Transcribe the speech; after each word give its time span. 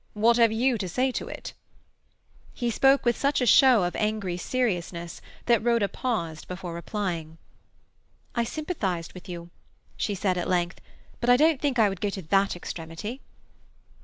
What 0.15 0.37
have 0.37 0.51
you 0.51 0.79
to 0.79 0.89
say 0.89 1.11
to 1.11 1.27
it?" 1.27 1.53
He 2.55 2.71
spoke 2.71 3.05
with 3.05 3.15
such 3.15 3.47
show 3.47 3.83
of 3.83 3.95
angry 3.95 4.35
seriousness 4.35 5.21
that 5.45 5.63
Rhoda 5.63 5.87
paused 5.87 6.47
before 6.47 6.73
replying. 6.73 7.37
"I 8.33 8.43
sympathized 8.43 9.13
with 9.13 9.29
you," 9.29 9.51
she 9.95 10.15
said 10.15 10.39
at 10.39 10.49
length, 10.49 10.81
"but 11.19 11.29
I 11.29 11.37
don't 11.37 11.61
think 11.61 11.77
I 11.77 11.87
would 11.87 12.01
go 12.01 12.09
to 12.09 12.21
that 12.23 12.55
extremity." 12.55 13.21